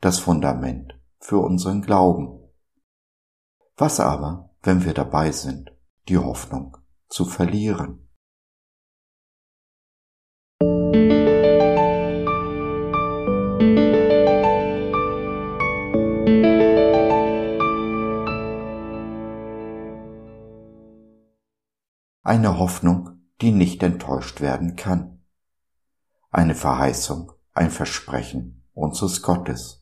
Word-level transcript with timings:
das 0.00 0.18
Fundament 0.18 0.98
für 1.18 1.38
unseren 1.38 1.82
Glauben. 1.82 2.40
Was 3.76 4.00
aber, 4.00 4.54
wenn 4.62 4.84
wir 4.84 4.94
dabei 4.94 5.30
sind, 5.30 5.72
die 6.08 6.16
Hoffnung 6.16 6.78
zu 7.08 7.26
verlieren? 7.26 8.06
Eine 22.22 22.58
Hoffnung, 22.58 23.22
die 23.40 23.50
nicht 23.50 23.82
enttäuscht 23.82 24.40
werden 24.40 24.76
kann. 24.76 25.24
Eine 26.30 26.54
Verheißung, 26.54 27.32
ein 27.52 27.70
Versprechen 27.70 28.62
unseres 28.72 29.20
Gottes. 29.20 29.79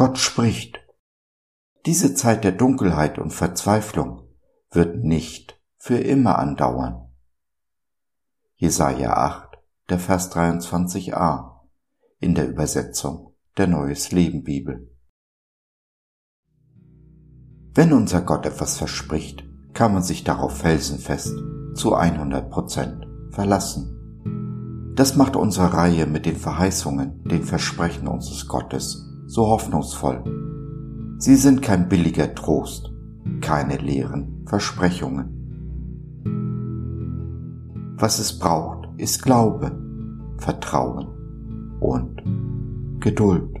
Gott 0.00 0.16
spricht. 0.16 0.80
Diese 1.84 2.14
Zeit 2.14 2.42
der 2.42 2.52
Dunkelheit 2.52 3.18
und 3.18 3.32
Verzweiflung 3.34 4.22
wird 4.70 5.04
nicht 5.04 5.60
für 5.76 5.98
immer 5.98 6.38
andauern. 6.38 7.12
Jesaja 8.56 9.12
8, 9.12 9.58
der 9.90 9.98
Vers 9.98 10.34
23a 10.34 11.66
in 12.18 12.34
der 12.34 12.48
Übersetzung 12.48 13.36
der 13.58 13.66
Neues 13.66 14.10
Leben 14.10 14.42
Bibel. 14.42 14.90
Wenn 17.74 17.92
unser 17.92 18.22
Gott 18.22 18.46
etwas 18.46 18.78
verspricht, 18.78 19.44
kann 19.74 19.92
man 19.92 20.02
sich 20.02 20.24
darauf 20.24 20.56
felsenfest 20.56 21.34
zu 21.74 21.94
100 21.94 22.50
Prozent 22.50 23.06
verlassen. 23.32 24.94
Das 24.96 25.16
macht 25.16 25.36
unsere 25.36 25.74
Reihe 25.74 26.06
mit 26.06 26.24
den 26.24 26.36
Verheißungen, 26.36 27.22
den 27.24 27.44
Versprechen 27.44 28.08
unseres 28.08 28.48
Gottes 28.48 29.09
so 29.30 29.46
hoffnungsvoll. 29.46 30.24
Sie 31.18 31.36
sind 31.36 31.62
kein 31.62 31.88
billiger 31.88 32.34
Trost, 32.34 32.92
keine 33.40 33.76
leeren 33.76 34.42
Versprechungen. 34.46 35.36
Was 37.96 38.18
es 38.18 38.36
braucht, 38.40 38.88
ist 38.96 39.22
Glaube, 39.22 39.70
Vertrauen 40.38 41.06
und 41.78 42.24
Geduld. 42.98 43.56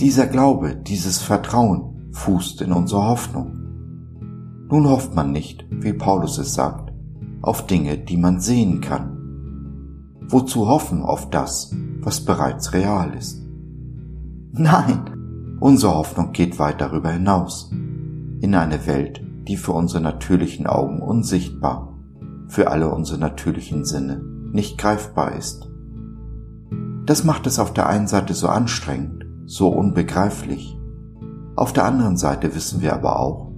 Dieser 0.00 0.26
Glaube, 0.26 0.74
dieses 0.74 1.20
Vertrauen 1.20 2.08
fußt 2.12 2.62
in 2.62 2.72
unserer 2.72 3.08
Hoffnung. 3.08 3.58
Nun 4.70 4.88
hofft 4.88 5.14
man 5.14 5.32
nicht, 5.32 5.66
wie 5.70 5.92
Paulus 5.92 6.38
es 6.38 6.54
sagt, 6.54 6.94
auf 7.42 7.66
Dinge, 7.66 7.98
die 7.98 8.16
man 8.16 8.40
sehen 8.40 8.80
kann. 8.80 9.18
Wozu 10.28 10.66
hoffen 10.66 11.02
auf 11.02 11.28
das, 11.28 11.76
was 12.00 12.24
bereits 12.24 12.72
real 12.72 13.12
ist? 13.12 13.45
Nein, 14.58 15.56
unsere 15.60 15.94
Hoffnung 15.94 16.32
geht 16.32 16.58
weit 16.58 16.80
darüber 16.80 17.10
hinaus, 17.10 17.70
in 17.70 18.54
eine 18.54 18.86
Welt, 18.86 19.22
die 19.46 19.56
für 19.56 19.72
unsere 19.72 20.02
natürlichen 20.02 20.66
Augen 20.66 21.00
unsichtbar, 21.00 21.94
für 22.48 22.70
alle 22.70 22.88
unsere 22.90 23.18
natürlichen 23.18 23.84
Sinne 23.84 24.22
nicht 24.52 24.78
greifbar 24.78 25.36
ist. 25.36 25.70
Das 27.04 27.24
macht 27.24 27.46
es 27.46 27.58
auf 27.58 27.72
der 27.72 27.88
einen 27.88 28.08
Seite 28.08 28.34
so 28.34 28.48
anstrengend, 28.48 29.26
so 29.44 29.68
unbegreiflich, 29.68 30.76
auf 31.56 31.72
der 31.72 31.86
anderen 31.86 32.18
Seite 32.18 32.54
wissen 32.54 32.82
wir 32.82 32.92
aber 32.92 33.18
auch, 33.18 33.50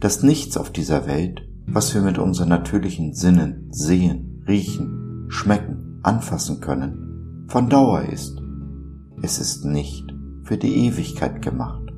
dass 0.00 0.22
nichts 0.22 0.56
auf 0.56 0.70
dieser 0.70 1.06
Welt, 1.06 1.46
was 1.66 1.94
wir 1.94 2.00
mit 2.00 2.18
unseren 2.18 2.48
natürlichen 2.48 3.12
Sinnen 3.12 3.68
sehen, 3.70 4.42
riechen, 4.48 5.26
schmecken, 5.28 6.00
anfassen 6.02 6.60
können, 6.60 7.46
von 7.48 7.68
Dauer 7.68 8.02
ist. 8.02 8.40
Es 9.20 9.38
ist 9.38 9.66
nicht 9.66 10.11
für 10.42 10.56
die 10.56 10.86
Ewigkeit 10.86 11.42
gemacht. 11.42 11.92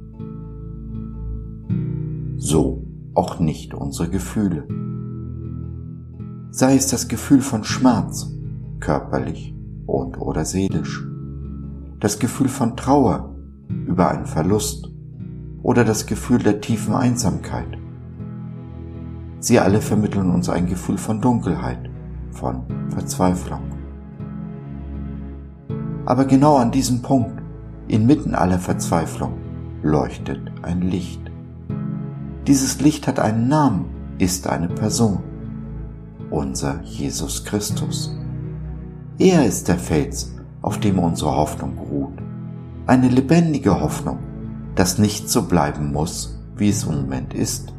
So 2.36 2.86
auch 3.14 3.38
nicht 3.38 3.74
unsere 3.74 4.08
Gefühle. 4.10 4.66
Sei 6.50 6.76
es 6.76 6.88
das 6.88 7.08
Gefühl 7.08 7.40
von 7.40 7.64
Schmerz, 7.64 8.32
körperlich 8.80 9.54
und 9.86 10.20
oder 10.20 10.44
seelisch, 10.44 11.06
das 12.00 12.18
Gefühl 12.18 12.48
von 12.48 12.76
Trauer 12.76 13.34
über 13.86 14.10
einen 14.10 14.26
Verlust 14.26 14.90
oder 15.62 15.84
das 15.84 16.06
Gefühl 16.06 16.38
der 16.38 16.60
tiefen 16.60 16.94
Einsamkeit. 16.94 17.78
Sie 19.40 19.58
alle 19.58 19.80
vermitteln 19.80 20.30
uns 20.30 20.48
ein 20.48 20.66
Gefühl 20.66 20.98
von 20.98 21.20
Dunkelheit, 21.20 21.90
von 22.30 22.62
Verzweiflung. 22.88 23.60
Aber 26.06 26.24
genau 26.24 26.56
an 26.56 26.70
diesem 26.70 27.02
Punkt, 27.02 27.43
inmitten 27.88 28.34
aller 28.34 28.58
Verzweiflung, 28.58 29.34
leuchtet 29.82 30.40
ein 30.62 30.82
Licht. 30.82 31.20
Dieses 32.46 32.80
Licht 32.80 33.06
hat 33.06 33.18
einen 33.18 33.48
Namen, 33.48 33.86
ist 34.18 34.46
eine 34.46 34.68
Person, 34.68 35.20
unser 36.30 36.82
Jesus 36.82 37.44
Christus. 37.44 38.16
Er 39.18 39.46
ist 39.46 39.68
der 39.68 39.78
Fels, 39.78 40.34
auf 40.62 40.78
dem 40.78 40.98
unsere 40.98 41.36
Hoffnung 41.36 41.78
ruht, 41.78 42.18
eine 42.86 43.08
lebendige 43.08 43.80
Hoffnung, 43.80 44.18
dass 44.74 44.98
nicht 44.98 45.28
so 45.28 45.42
bleiben 45.42 45.92
muss, 45.92 46.40
wie 46.56 46.68
es 46.68 46.84
im 46.84 47.02
Moment 47.02 47.34
ist. 47.34 47.72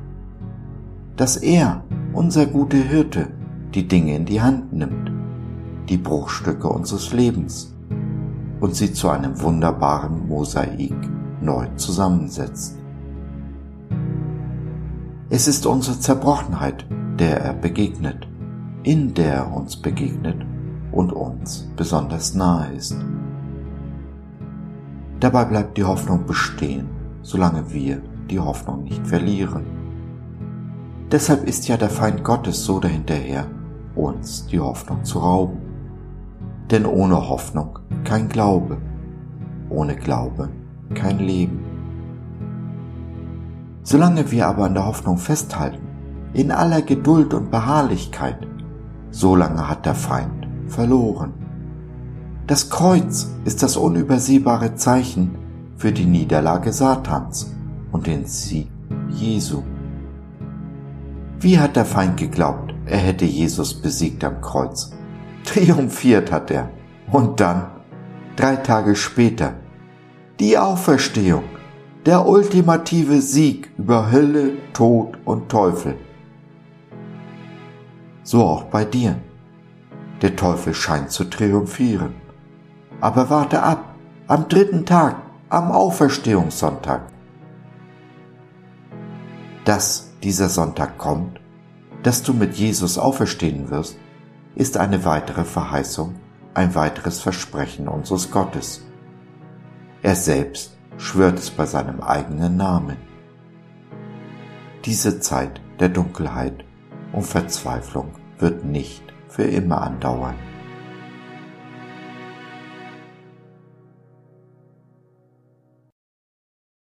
Dass 1.15 1.37
er, 1.37 1.83
unser 2.13 2.45
guter 2.45 2.77
Hirte, 2.77 3.27
die 3.73 3.87
Dinge 3.87 4.15
in 4.15 4.25
die 4.25 4.41
Hand 4.41 4.73
nimmt, 4.73 5.11
die 5.89 5.97
Bruchstücke 5.97 6.67
unseres 6.67 7.13
Lebens, 7.13 7.74
und 8.65 8.75
sie 8.75 8.91
zu 8.91 9.09
einem 9.09 9.39
wunderbaren 9.43 10.27
Mosaik 10.27 10.95
neu 11.39 11.67
zusammensetzt. 11.75 12.75
Es 15.29 15.47
ist 15.47 15.67
unsere 15.67 15.99
Zerbrochenheit, 15.99 16.83
der 17.19 17.41
er 17.41 17.53
begegnet, 17.53 18.27
in 18.81 19.13
der 19.13 19.35
er 19.35 19.55
uns 19.55 19.75
begegnet 19.75 20.43
und 20.91 21.13
uns 21.13 21.69
besonders 21.75 22.33
nahe 22.33 22.73
ist. 22.73 22.97
Dabei 25.19 25.45
bleibt 25.45 25.77
die 25.77 25.83
Hoffnung 25.83 26.25
bestehen, 26.25 26.89
solange 27.21 27.71
wir 27.71 28.01
die 28.31 28.39
Hoffnung 28.39 28.83
nicht 28.85 29.05
verlieren. 29.05 29.63
Deshalb 31.11 31.47
ist 31.47 31.67
ja 31.67 31.77
der 31.77 31.91
Feind 31.91 32.23
Gottes 32.23 32.65
so 32.65 32.79
dahinterher, 32.79 33.45
uns 33.93 34.47
die 34.47 34.59
Hoffnung 34.59 35.03
zu 35.03 35.19
rauben. 35.19 35.74
Denn 36.71 36.85
ohne 36.85 37.29
Hoffnung 37.29 37.79
kein 38.03 38.29
Glaube, 38.29 38.77
ohne 39.69 39.95
Glaube 39.95 40.49
kein 40.93 41.19
Leben. 41.19 41.59
Solange 43.83 44.31
wir 44.31 44.47
aber 44.47 44.65
an 44.65 44.73
der 44.73 44.85
Hoffnung 44.85 45.17
festhalten, 45.17 45.85
in 46.33 46.51
aller 46.51 46.81
Geduld 46.81 47.33
und 47.33 47.51
Beharrlichkeit, 47.51 48.47
solange 49.11 49.69
hat 49.69 49.85
der 49.85 49.95
Feind 49.95 50.47
verloren. 50.67 51.33
Das 52.47 52.69
Kreuz 52.69 53.31
ist 53.45 53.63
das 53.63 53.77
unübersehbare 53.77 54.75
Zeichen 54.75 55.35
für 55.77 55.91
die 55.91 56.05
Niederlage 56.05 56.73
Satans 56.73 57.53
und 57.91 58.07
den 58.07 58.25
Sieg 58.25 58.69
Jesu. 59.09 59.63
Wie 61.39 61.59
hat 61.59 61.75
der 61.75 61.85
Feind 61.85 62.17
geglaubt, 62.17 62.73
er 62.85 62.97
hätte 62.97 63.25
Jesus 63.25 63.73
besiegt 63.73 64.23
am 64.23 64.41
Kreuz? 64.41 64.94
Triumphiert 65.45 66.31
hat 66.31 66.51
er. 66.51 66.69
Und 67.11 67.39
dann, 67.39 67.67
drei 68.35 68.55
Tage 68.57 68.95
später, 68.95 69.53
die 70.39 70.57
Auferstehung, 70.57 71.43
der 72.05 72.27
ultimative 72.27 73.21
Sieg 73.21 73.71
über 73.77 74.11
Hölle, 74.11 74.57
Tod 74.73 75.17
und 75.25 75.49
Teufel. 75.49 75.95
So 78.23 78.43
auch 78.43 78.63
bei 78.65 78.85
dir. 78.85 79.17
Der 80.21 80.35
Teufel 80.35 80.73
scheint 80.73 81.11
zu 81.11 81.25
triumphieren. 81.25 82.15
Aber 83.01 83.29
warte 83.29 83.61
ab, 83.61 83.95
am 84.27 84.47
dritten 84.47 84.85
Tag, 84.85 85.17
am 85.49 85.71
Auferstehungssonntag. 85.71 87.01
Dass 89.63 90.11
dieser 90.23 90.49
Sonntag 90.49 90.97
kommt, 90.97 91.39
dass 92.03 92.23
du 92.23 92.33
mit 92.33 92.55
Jesus 92.55 92.97
auferstehen 92.97 93.69
wirst, 93.69 93.97
ist 94.55 94.77
eine 94.77 95.05
weitere 95.05 95.43
Verheißung 95.43 96.15
ein 96.55 96.73
weiteres 96.73 97.21
Versprechen 97.21 97.87
unseres 97.87 98.31
Gottes. 98.31 98.81
Er 100.01 100.15
selbst 100.15 100.77
schwört 100.97 101.37
es 101.37 101.51
bei 101.51 101.65
seinem 101.65 101.99
eigenen 102.01 102.55
Namen. 102.55 102.97
Diese 104.85 105.19
Zeit 105.19 105.59
der 105.79 105.89
Dunkelheit 105.89 106.63
und 107.11 107.23
Verzweiflung 107.23 108.13
wird 108.39 108.63
nicht 108.63 109.03
für 109.27 109.43
immer 109.43 109.81
andauern. 109.81 110.35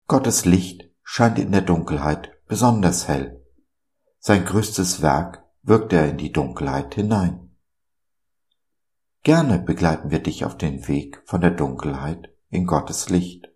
Gottes 0.07 0.45
Licht 0.45 0.89
scheint 1.03 1.37
in 1.37 1.51
der 1.51 1.61
Dunkelheit 1.61 2.31
besonders 2.47 3.09
hell. 3.09 3.43
Sein 4.19 4.45
größtes 4.45 5.01
Werk 5.01 5.43
wirkt 5.63 5.91
er 5.91 6.07
in 6.07 6.17
die 6.17 6.31
Dunkelheit 6.31 6.95
hinein. 6.95 7.46
Gerne 9.27 9.59
begleiten 9.59 10.09
wir 10.09 10.23
dich 10.23 10.45
auf 10.45 10.55
den 10.55 10.87
Weg 10.87 11.21
von 11.25 11.41
der 11.41 11.51
Dunkelheit 11.51 12.33
in 12.47 12.65
Gottes 12.65 13.09
Licht. 13.09 13.49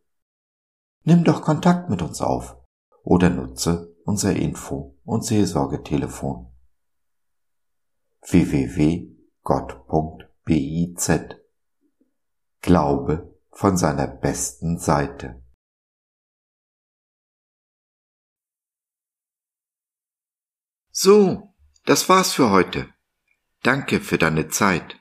Nimm 1.03 1.23
doch 1.23 1.43
Kontakt 1.43 1.89
mit 1.89 2.01
uns 2.01 2.19
auf 2.19 2.57
oder 3.03 3.29
nutze 3.29 3.95
unser 4.03 4.35
Info- 4.35 4.99
und 5.05 5.23
Seelsorgetelefon 5.23 6.53
www.gott.biz 8.27 9.11
Glaube 12.59 13.39
von 13.51 13.77
seiner 13.77 14.07
besten 14.07 14.77
Seite. 14.77 15.41
So, 20.89 21.55
das 21.85 22.09
war's 22.09 22.33
für 22.33 22.49
heute. 22.51 22.89
Danke 23.63 24.01
für 24.01 24.17
deine 24.17 24.49
Zeit. 24.49 25.00